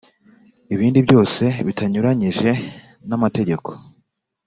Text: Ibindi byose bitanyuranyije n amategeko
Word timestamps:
Ibindi 0.73 0.99
byose 1.07 1.43
bitanyuranyije 1.67 2.51
n 3.07 3.11
amategeko 3.17 3.69